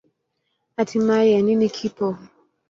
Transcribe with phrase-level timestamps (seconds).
[0.75, 2.07] Hatimaye, nini kipo?